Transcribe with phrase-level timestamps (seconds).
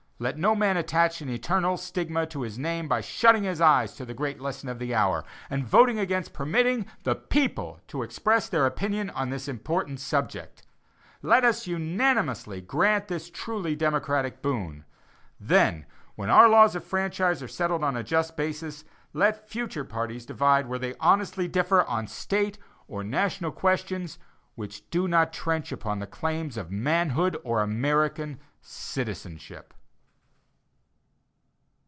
[0.23, 4.05] Let no man attach an eternal stigma to his name by shutting his eyes to
[4.05, 8.67] the great lesson of the hour, and voting against permitting the people to express their
[8.67, 10.61] opinion on this important subject.
[11.23, 14.85] Let us unanimously grant this truly democratic boon.
[15.39, 18.83] Then, when our laws of franchise are settled on a just basis,
[19.13, 24.19] let future parties divide where they honestly differ on State or national questions
[24.53, 29.73] which do not trench upon the claims of manhood or American citizenship.